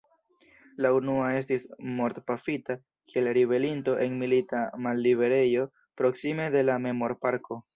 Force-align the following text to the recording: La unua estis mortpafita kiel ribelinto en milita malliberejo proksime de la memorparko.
La 0.83 0.89
unua 0.99 1.27
estis 1.41 1.65
mortpafita 1.99 2.77
kiel 3.13 3.31
ribelinto 3.39 3.95
en 4.07 4.17
milita 4.23 4.63
malliberejo 4.87 5.69
proksime 6.03 6.53
de 6.57 6.69
la 6.71 6.83
memorparko. 6.89 7.61